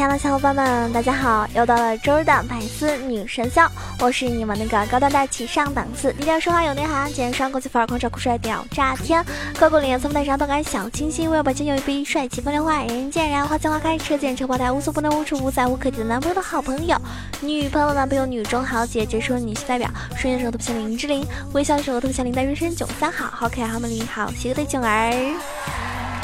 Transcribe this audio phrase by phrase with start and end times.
[0.00, 1.46] 亲爱的小伙伴们，大家好！
[1.54, 3.60] 又到了周日的百思女神秀，
[3.98, 9.22] 我是你们那个高端大气上档次、低调奢华有内涵、简双国际范儿、狂拽酷帅屌炸天、
[9.58, 16.96] 高过脸、从不带上动感小清新、为我前有一逼、帅气风流坏、人人见人爱、花见花开、车见车爆胎、无所不能、无处不在、无可替代男朋友的好朋友、
[17.42, 19.86] 女朋友男朋友、女中豪杰、杰出女性代表、
[20.16, 25.12] 瞬间时候特别像林志玲，微笑的时候特别像林黛玉生九三好，好可爱好美丽好邪恶的囧儿。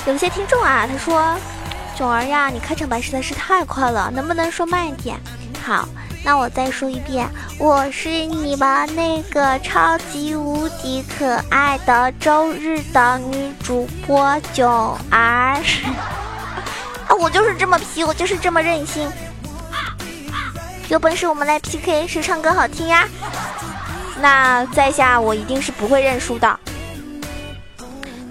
[0.06, 1.36] 有些听众啊，他说。
[1.96, 5.18] 囧儿呀，你开场白实在是太快了，能不能说慢一点？
[5.64, 5.88] 好，
[6.22, 7.26] 那我再说一遍，
[7.58, 15.58] 我是你们那个超级无敌可爱的周日的女主播囧儿。
[17.08, 19.10] 啊，我就是这么皮，我就是这么任性。
[20.88, 23.08] 有本事我们来 PK，谁唱歌好听呀？
[24.20, 26.60] 那在下我一定是不会认输的。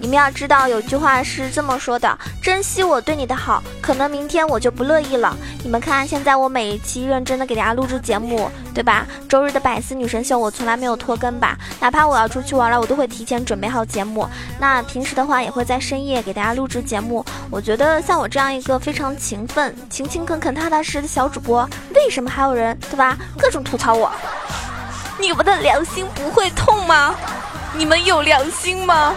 [0.06, 5.36] 你们要知道，有句话是这么说的：珍惜我对你的好，可能明天我就不乐意了。
[5.64, 9.04] 你们看，现在我每一期认真的给大家录制节目，对吧？
[9.28, 11.58] 周日的百思女神秀，我从来没有拖更吧？
[11.80, 14.28] 哪怕我要出去玩了，我都会提前准备好节目。
[14.60, 17.24] 那平时的话，也会在深夜给大家录制节目。
[17.50, 23.18] 我觉得像我这样一个非常勤奋、勤勤恳恳、踏踏实实的小主播，为什么还有人，对吧？
[23.36, 24.08] 各种吐槽我？
[25.18, 27.12] 你们的良心不会痛吗？
[27.74, 29.12] 你们有良心吗？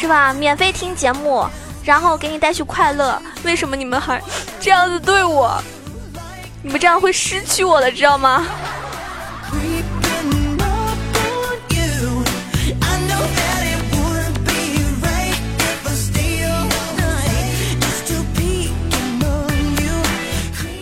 [0.00, 0.32] 是吧？
[0.32, 1.44] 免费听节目，
[1.82, 3.20] 然后给你带去快乐。
[3.42, 4.22] 为什么你们还
[4.60, 5.60] 这样子对我？
[6.62, 8.46] 你们这样会失去我的，知道吗？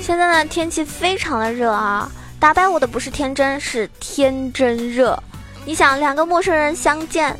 [0.03, 2.07] 现在呢，天气非常的热啊！
[2.39, 5.19] 打败我的不是天真，是天真热。
[5.65, 7.35] 你想，两个陌生人相见。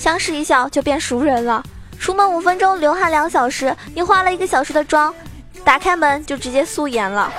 [0.00, 1.62] 相视一笑就变熟人了，
[1.98, 5.14] 出门五分钟流汗两小时，你化了一个小时的妆，
[5.62, 7.30] 打开门就直接素颜了。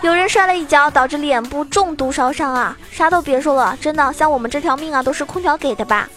[0.00, 6.08] 有人摔了一跤，导致脸部重度烧伤啊，啥都别说了，真的，像我们这条命啊，都是空调给的吧？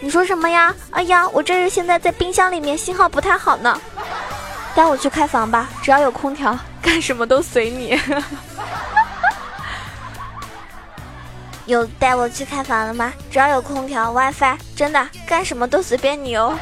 [0.00, 0.74] 你说什么呀？
[0.90, 3.80] 哎呀，我这是现在在冰箱里面，信号不太好呢。
[4.74, 7.98] 带我去开房吧，只要有空调，干什么都随你。
[11.68, 13.12] 有带我去开房了吗？
[13.30, 16.58] 只要有空调、WiFi，真的干什么都随便你哦。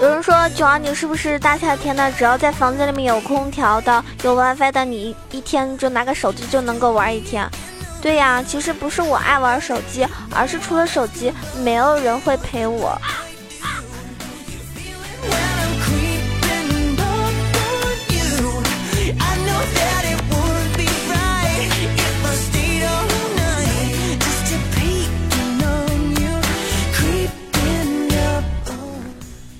[0.00, 7.48] 有人说，九儿，你是不是大夏天的，只要在房间里面有空调的、有 WiFi 的，你一天就拿个手机就能够玩一天？
[8.02, 10.04] 对呀，其实不是我爱玩手机，
[10.34, 11.32] 而是除了手机，
[11.62, 13.00] 没有人会陪我。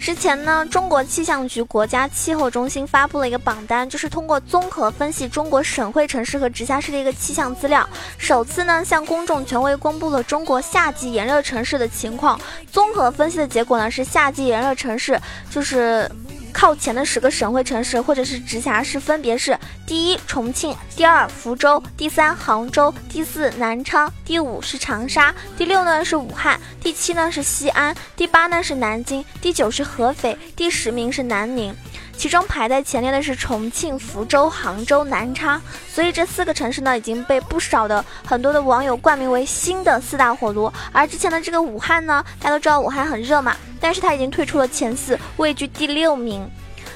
[0.02, 12.38] 之前呢，中国气象局国家气候中心发布了一个榜单，就是通过综合分析中国省会城市和直辖市的一个气象资料，首次呢向公众权威公布了中国夏季炎热城市的情况。
[12.72, 15.16] 综合分析的结果呢是夏季炎热城市
[15.48, 16.10] 就是。
[16.52, 31.75] 靠前的十个省会城市或者是直辖市分别是：第一重庆，第二福州，第三杭州，第四南昌，第五是长沙，第六呢是武汉，第七呢是西安，第八呢是南京，第九是合肥，第十名是南宁。
[32.17, 40.73] 其中排在前列的是重庆、福州、杭州、南昌，所以这四个城市呢已经被不少的很多的网友冠名为新的四大火炉。
[40.93, 46.49] 而之前的这个武汉呢，大家都知道武汉很热嘛，但是它已经退出了前四，位居第六名。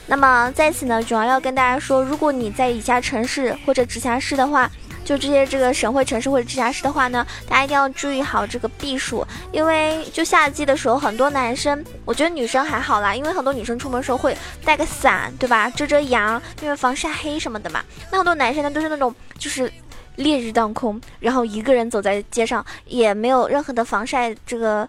[0.07, 4.71] 那么在此呢，主要要跟大家说，如果你在以下城市或者直辖市的话。
[5.06, 15.70] 就这些这个省会城市或者直辖市的话呢，大家一定要注意好这个避暑，因为就夏季的时候，很多男生，我觉得女生还好啦，因为很多女生出门时候会带个伞，对吧？
[15.70, 17.85] 遮遮阳，因为防晒黑什么的嘛。
[18.11, 19.73] 那很多男生呢，都是那种就是
[20.17, 24.88] 烈日当空，然后一个人走在街上，也没有任何的防晒这个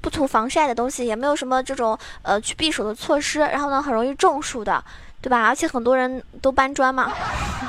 [0.00, 4.82] 不涂防晒的东西，也没有什么这种呃去避暑的措施，然后呢，很容易中暑的，
[5.20, 5.46] 对吧？
[5.46, 7.12] 而且很多人都搬砖嘛。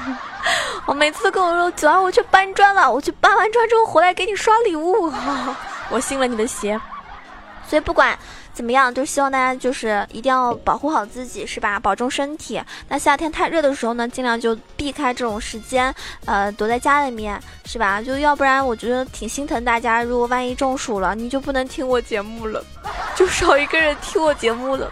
[0.86, 5.12] 我每次都跟我说：“九儿，我去搬砖了，我去搬完砖之后回来给你刷礼物。
[5.92, 6.80] ”我信了你的邪。
[7.68, 8.18] 所以不管
[8.52, 11.80] 怎么样，就希望大家就是一定要保护好自己，是吧？
[11.80, 12.60] 保重身体。
[12.88, 15.94] 那夏天太热的时候呢，尽量就避开这种时间，
[16.26, 18.02] 呃，躲在家里面，是吧？
[18.02, 20.02] 就要不然我觉得挺心疼大家。
[20.02, 22.64] 如果万一中暑了，你就不能听我节目了，
[23.16, 24.92] 就少一个人听我节目了。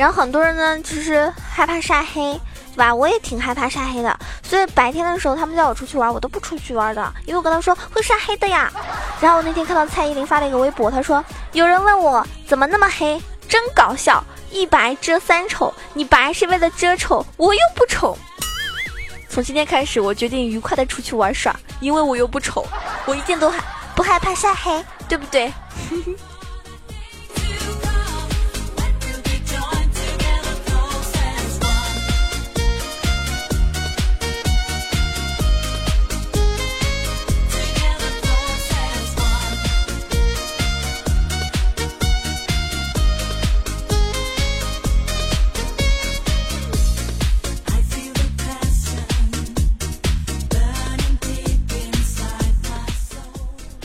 [0.00, 2.32] 然后很多人呢，其实害怕晒黑，
[2.72, 2.94] 对吧？
[2.94, 8.72] 我也挺害怕晒黑的，所以白天的时候他们叫我出去玩，我都不出去玩的，因为我跟他说会晒黑的呀。
[9.20, 18.16] 然后我那天看到蔡依林发了一个微博，她说有人问我怎么那么黑，真搞笑，一白遮三丑，你白是为了遮丑，我又不丑。
[19.28, 22.66] 从今天开始，我决定愉快的出去玩耍，因为我又不丑，
[23.04, 23.62] 我一点都害
[23.94, 25.52] 不害怕晒黑，对不对？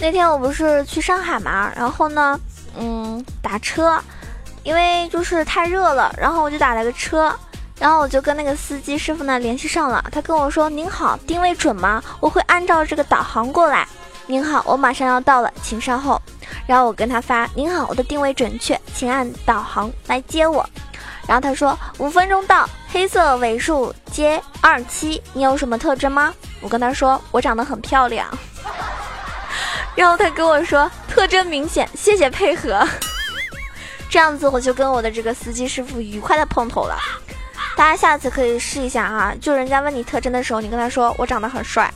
[0.06, 2.40] 那天我不是去上海嘛，然后呢，
[2.78, 4.00] 嗯，打车，
[4.62, 7.36] 因为就是太热了，然后我就打了个车，
[7.80, 12.04] 然后我就跟那个司机师傅呢联系上了，他跟我说：“您好，定位准吗？
[12.19, 13.88] 我会按照这个导航过来。
[14.28, 16.22] ”“您好，我马上要到了，请稍后。”
[16.68, 20.63] 然后我跟他发：“您好，我的定位准确，请按导航来接我。”
[21.28, 26.31] 然后他说：“五分钟到，黑色尾数接二七，你有什么特征吗？”
[26.62, 28.28] 我跟他说：“我长得很漂亮。”
[29.95, 32.86] 然后他跟我说特征明显，谢谢配合。
[34.09, 36.97] 这样子我就跟我的这个司机师傅愉快的碰头了。
[37.75, 41.92] 大家下次可以试一下啊，就人家问你特征的时候，你跟他说我长得很帅。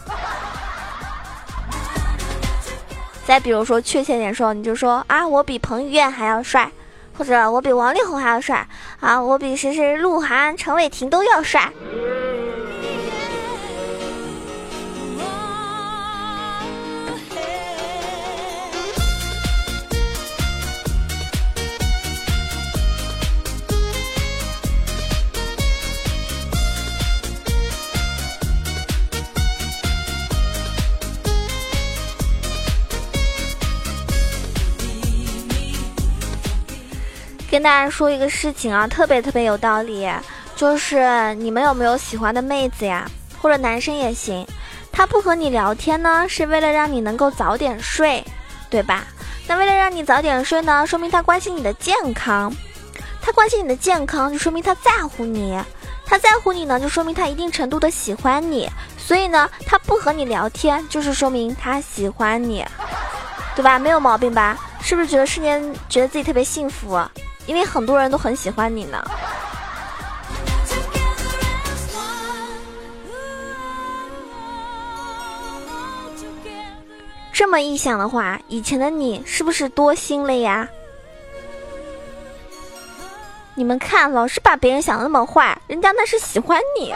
[3.26, 6.70] 再比如说确切点说，你就说啊，我比彭于晏还要帅，
[7.18, 8.68] 或者我比王力宏还要帅
[9.00, 11.72] 啊，我比谁谁鹿晗、陈伟霆都要帅。
[37.60, 40.10] 跟大家说一个事情啊，特别特别有道理，
[40.56, 43.06] 就是你们有没有喜欢的妹子呀，
[43.38, 44.48] 或者男生也行，
[44.94, 48.24] 他不和你聊天呢，是为了让你能够早点睡，
[48.70, 49.04] 对吧？
[49.46, 52.50] 那为了让你早点睡呢，说明他关心你的健康，
[53.22, 55.62] 他关心你的健康，就说明他在乎你，
[56.06, 62.66] 他在乎你呢，就说明他一定程度的喜欢你，所以呢，他不和你聊天，就是说明他喜欢你，
[63.54, 63.78] 对吧？
[63.78, 64.58] 没有毛病吧？
[64.82, 66.98] 是不是觉得瞬间觉得自己特别幸福？
[67.50, 69.04] 因为很多人都很喜欢你呢。
[77.34, 80.70] 这么一想的话，以前的你是不是多心了呀？
[83.56, 86.94] 你们看，老是把别人想的那么坏，人家那是喜欢你。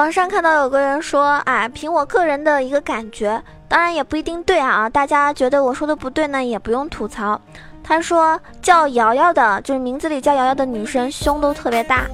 [0.00, 3.38] 网上看到有个人说：“哎，凭我个人的一个感觉，
[3.68, 4.88] 当然也不一定对啊。
[4.88, 7.38] 大家觉得我说的不对呢，也不用吐槽。”
[7.84, 12.06] 他说：“叫瑶瑶的，就是名字里叫瑶瑶的女生，胸都特别大，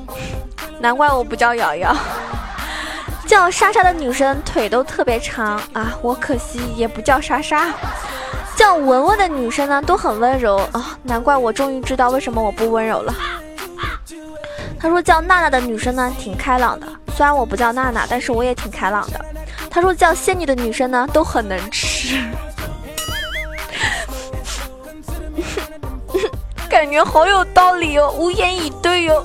[0.80, 1.94] 难怪我不叫瑶瑶。
[3.24, 7.72] 叫莎莎的女生腿都特别长啊，我可惜也不叫莎莎。
[8.56, 13.14] 叫文文的女生呢，都很温柔啊，难怪我终于知道为什么我不温柔了。”
[14.78, 19.24] 他说：“叫娜娜的女生呢，挺开朗的。”虽然我不叫娜娜，但是我也挺开朗的。
[19.70, 22.18] 他说叫仙女的女生呢都很能吃，
[26.68, 29.24] 感觉好有道理哦，无言以对哟。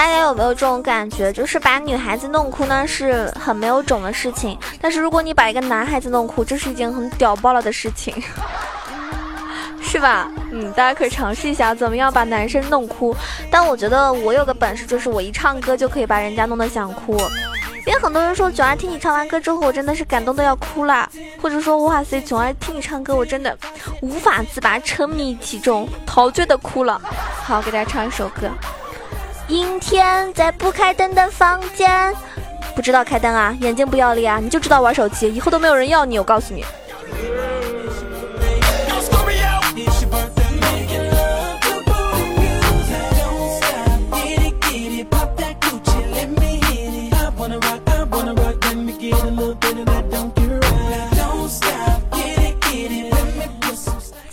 [0.00, 1.30] 大家有没有这种感觉？
[1.30, 8.14] 就是把女孩子弄哭呢，是很没有种的事情；但是如果你把一个男孩子弄哭，这是一件很屌爆了的事情，
[9.82, 10.26] 是吧？
[10.52, 13.14] 嗯，大家可以尝试一下，怎么样把男生弄哭。
[13.50, 17.14] 但我觉得我有个本事，就是我一唱歌就可以把人家弄得想哭。
[17.86, 21.06] 因为很多人说九儿听你唱完歌之后，我真的是感动的要哭了，
[21.42, 23.54] 或者说哇塞，九儿听你唱歌，我真的
[24.00, 26.98] 无法自拔，沉迷其中，陶醉的哭了。
[27.44, 28.48] 好，给大家唱一首歌。
[29.50, 32.14] 阴天，在不开灯的房间，
[32.76, 36.64] 不知道开灯啊，眼睛不要脸啊，你就知道玩手机，以后都没有人要你，我告诉你。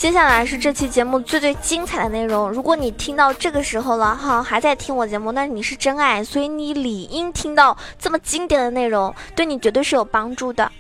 [0.08, 2.50] 接下来是这期节目最最精彩的内容。
[2.50, 10.72] 如果你听到这个时候了哈，还在听我节目，那你是真爱，所以你理应听到这么经典的内容，对你绝对是有帮助的。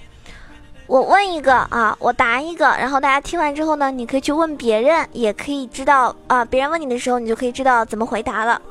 [0.86, 8.62] 我问一个啊，我答一个，然后大家听完之后呢，你可以去问别人，也可以知道啊，别人问你的时候，你就可以知道怎么回答了。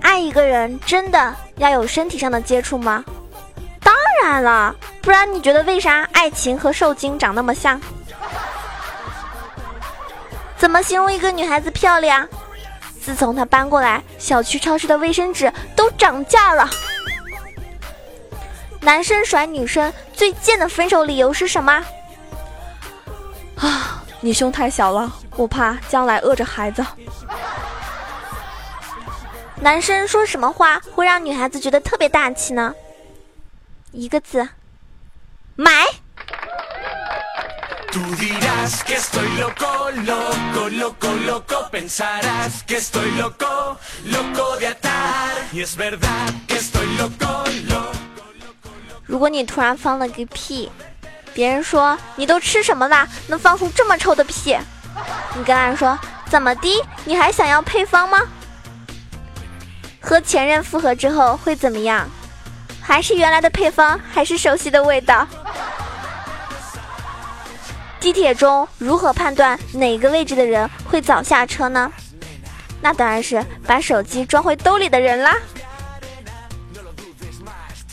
[0.00, 3.04] 爱一个人真的要有身体上的接触吗？
[3.84, 7.78] 当然了，不然你觉得为啥爱情和受精长那么像？
[10.60, 12.28] 怎么形容一个女孩子漂亮？
[13.00, 16.68] 自从她搬过来，小区超市的卫生纸都涨价了。
[18.82, 21.82] 男生甩女生最贱的分手理由是什么？
[23.56, 26.84] 啊，你胸太小了，我怕将来饿着孩子。
[29.62, 32.74] 男生说什么话会让女孩子觉得特别大气呢？
[33.92, 34.46] 一个字，
[35.56, 35.86] 买。
[49.06, 50.70] 如果你突然放了个屁，
[51.34, 54.56] 别人说你都吃什么了，能放出这么臭的屁？
[55.36, 56.84] 你跟俺说怎么的？
[57.04, 58.20] 你还想要配方吗？
[60.00, 62.08] 和前任复合之后会怎么样？
[62.80, 65.26] 还是原来的配方，还是熟悉的味道？
[68.00, 71.92] 地铁中如何判断哪个位置的人会早下车呢？
[72.80, 75.36] 那当然是把手机装回兜里的人啦。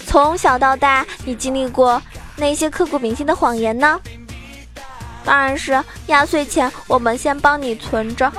[0.06, 2.02] 从小到大，你经历过
[2.38, 4.00] 哪些刻骨铭心的谎言呢？
[5.26, 8.32] 当然是压岁钱，我们先帮你存着。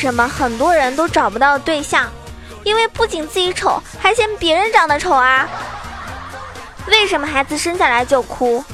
[0.00, 2.10] 什么很多人都找不到对象？
[2.64, 5.46] 因为不仅自己丑，还嫌别人长得丑啊！
[6.86, 8.64] 为什么孩子生下来就哭？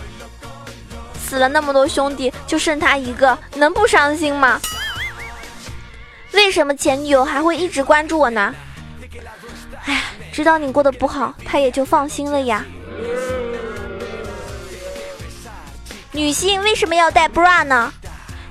[1.19, 4.61] 死了那么多兄弟，就剩他一个，能不伤心吗？
[6.31, 8.55] 为什么前女友还会一直关注我呢？
[9.87, 12.65] 哎，知道你过得不好，他也就放心了呀。
[16.13, 17.93] 女性为什么要戴 bra 呢？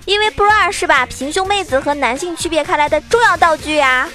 [0.06, 4.08] 因为 bra 是把平胸妹子和男性区别开来的重要道具呀。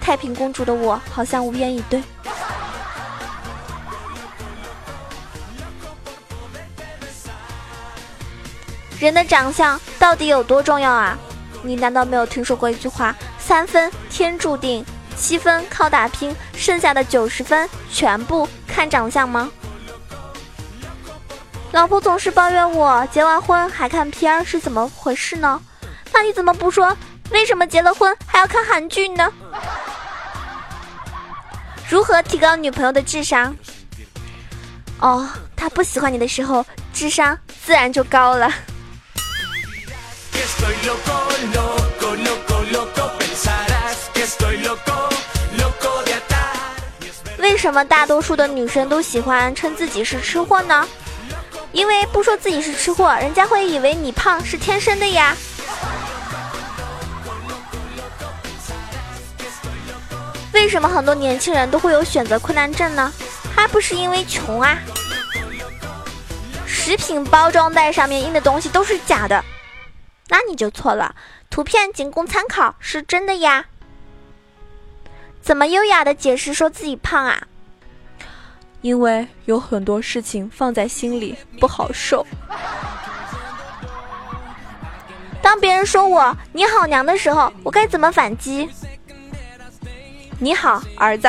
[0.00, 2.02] 太平公主的我好像无言以对。
[8.98, 11.18] 人的长相到底有多重要啊？
[11.62, 14.84] 你难道没有听说过一句话：三分天注定，
[15.16, 19.50] 七分靠打拼，剩下的九十分全部看长相吗？
[21.72, 25.58] 老婆总是抱怨我结完婚还看片儿是怎么回事呢？
[26.12, 26.94] 那你怎么不说
[27.30, 29.32] 为什么结了婚还要看韩剧呢？
[31.88, 33.56] 如何提高女朋友的智商？
[35.00, 35.26] 哦，
[35.56, 38.52] 她不喜欢你的时候，智商自然就高了。
[47.38, 50.86] 为什么大多数的女生都喜欢称自己是吃货呢？
[51.72, 55.34] 因为不说自己是吃货，人家会以为你胖是天生的呀。
[60.52, 63.12] 为什么很多年轻人都会有选择困难症呢？
[63.56, 64.78] 还不是因为穷啊！
[66.66, 69.44] 食品包装袋上面印的东西都是假的，
[70.28, 71.14] 那你就错了，
[71.48, 73.66] 图片仅供参考，是真的呀。
[75.40, 77.42] 怎么优雅的解释说自己胖啊？
[78.82, 82.26] 因为有很多事情放在心里不好受。
[85.40, 88.68] 当别人说我你好娘的时候，我该怎么反击？
[90.38, 91.28] 你好，儿子。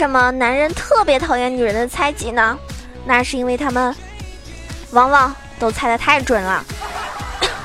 [0.00, 2.58] 什么男人特别讨厌女人的猜忌呢？
[3.04, 3.94] 那是因为他们
[4.92, 6.64] 往往都猜的太准了。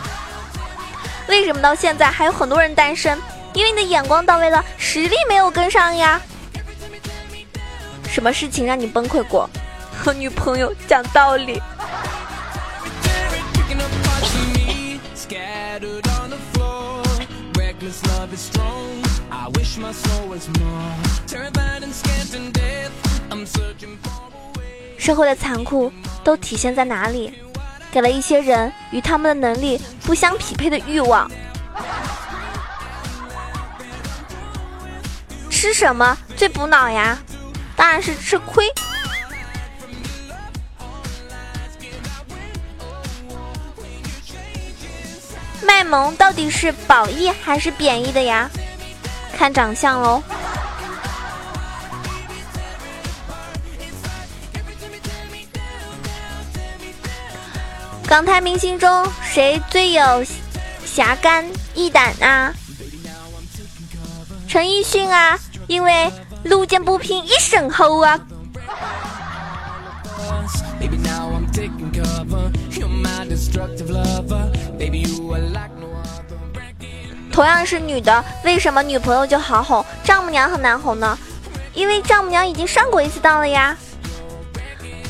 [1.30, 3.18] 为什么到现在还有很多人单身？
[3.54, 6.20] 因为你的眼光到位了，实力没有跟上呀。
[8.10, 9.50] 什么事情让你崩溃过？
[9.98, 11.62] 和女朋友讲道理。
[24.98, 25.92] 社会的残酷
[26.24, 27.34] 都体现在哪里？
[27.92, 31.30] 给了一些人与他们的能力不相匹配的欲望。
[35.50, 37.18] 吃什么最补脑呀？
[37.76, 38.66] 当然是吃亏。
[45.64, 48.50] 卖萌到底是褒义还是贬义的呀？
[49.38, 50.24] 看长相喽。
[58.08, 60.24] 港台明星中谁最有
[60.86, 62.54] 侠肝义胆啊？
[64.48, 66.12] 陈奕迅啊，因为
[66.44, 68.20] 路见不平一声吼啊。
[77.32, 81.18] 同样是女的，为什么女朋友就好哄，丈母娘很难哄呢？
[81.74, 83.76] 因为丈母娘已经上过一次当了呀。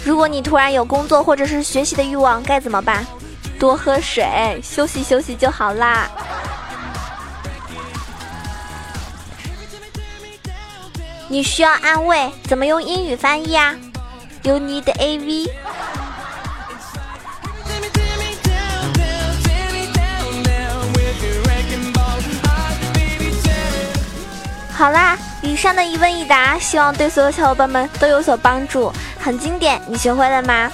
[0.03, 3.05] 如果你突然有工作或者是学习的欲望，该怎么办？
[3.59, 6.09] 多喝水，休息休息就好啦。
[11.27, 13.75] 你需要安慰，怎么用英语翻译啊
[14.43, 15.51] ？You need A V。
[24.77, 28.91] 好啦，以上的一问一答，希望对所有小伙伴们都有所帮助。
[29.17, 30.69] 很经典，你学会了吗？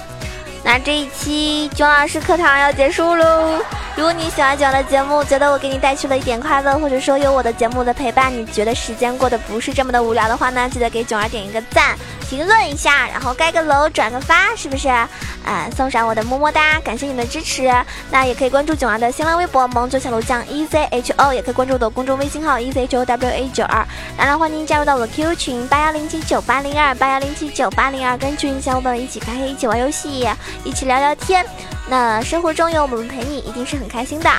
[0.64, 3.62] 那这一期囧老师课堂要结束喽。
[3.94, 11.96] 如果你喜欢囧的节目，觉得我给你带去了一点快乐，或者说有我的节目的陪伴，你觉得时间过得不是这么的无聊的话呢，记得给囧儿点一个赞。
[12.32, 14.88] 评论一下，然后盖个楼，转个发，是不是？
[14.88, 17.70] 啊，送上我的么么哒，感谢你们的支持。
[18.10, 23.86] 那也可以关注囧儿的新浪微博“萌九小楼酱 E C H O”，也可以关注我的公众微信号 “E C H O W A 九二”。
[24.16, 30.26] 当然，欢迎加入到我的 QQ 群八幺零七九八零二八幺零七九八零二，跟群小伙伴们一起开黑，一起玩游戏，
[30.64, 31.44] 一起聊聊天。
[31.86, 34.30] 那生活中有我们陪你，一定是很开心的。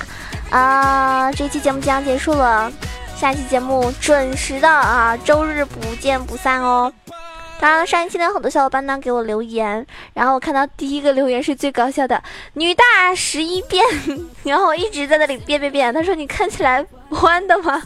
[0.50, 2.72] 啊，这期节目即将结束了，
[3.16, 6.92] 下期节目准时的啊，周日不见不散哦。
[7.64, 12.22] 当然，上一期呢，很多小伙伴呢给我留言，然后我看到第一个留言是最搞笑的，
[12.56, 13.82] 女大十一变，
[14.44, 15.94] 然后我一直在那里变变变。
[15.94, 16.86] 他说：“你看起来
[17.22, 17.82] 弯的吗？”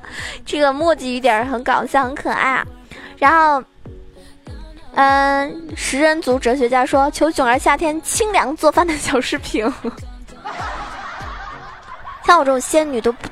[0.44, 2.62] 这个墨迹语点很搞笑，很可爱。
[3.16, 3.64] 然后，
[4.94, 9.64] 嗯，食人族哲学家说：“求囧儿夏天清凉做饭的小视频。”
[12.26, 13.26] 像我这种仙女都不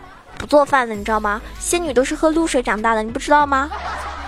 [0.45, 1.41] 不做饭的，你知道吗？
[1.59, 3.71] 仙女都是喝露水长大的，你不知道吗？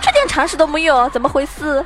[0.01, 1.85] 这点常识都没有，怎么回事？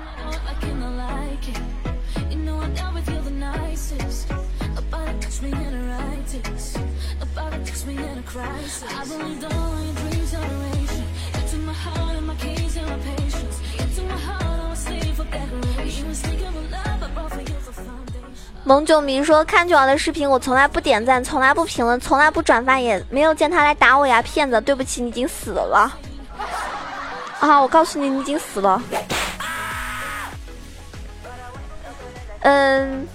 [18.72, 24.62] 萌九迷说：“看九儿的视频，我从来不点赞，从来不评论，从来不转发，也没有见他来打我呀，骗子！
[24.62, 25.92] 对不起，你已经死了。”
[27.42, 27.60] 啊！
[27.60, 28.82] 我告诉你，你已经死了。
[32.44, 33.06] 嗯，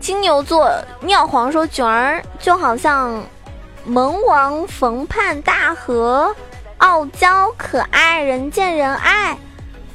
[0.00, 3.22] 金牛座尿黄说九儿就好像
[3.84, 6.34] 萌王冯盼大河，
[6.78, 9.36] 傲娇可爱，人见人爱。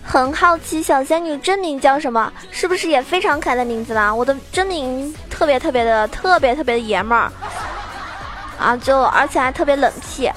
[0.04, 2.32] 很好奇小仙女真名叫什么？
[2.52, 4.14] 是不是也非常可爱的名字啦？
[4.14, 7.32] 我的真名特别特别的特别特别的爷们儿
[8.60, 8.78] 啊！
[8.78, 10.30] 就而且还特别冷僻。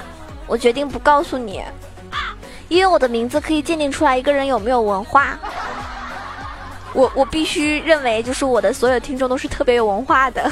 [0.46, 1.62] 我决定不告诉你，
[2.68, 5.38] 因为我的名字可以鉴定出来一个人有没有文化。
[6.92, 10.50] 我我必须认为，就是我的所有听众都是特别有文化的。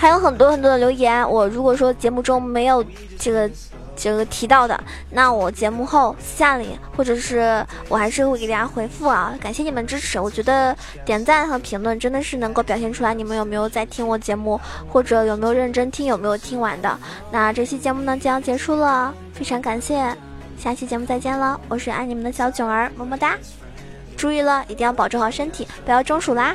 [0.00, 2.84] 还有很多很多的留言，我如果说节目中没有
[3.18, 3.50] 这个
[3.96, 4.80] 这个提到的，
[5.10, 10.20] 那我节目后私下里或者是我还是会给大家回复啊，感谢你们支持。
[10.20, 16.96] 我觉得点赞和评论真的是能够表现出来你们有没有在听我节目，或者有没有认真听，有没有听完的。
[17.32, 20.16] 那这期节目呢就要结束了，非常感谢，
[20.56, 23.36] 下期节目再见了，我是爱你们的小囧儿，么么哒。
[24.16, 26.54] 注意了，一定要保重好身体，不要中暑啦。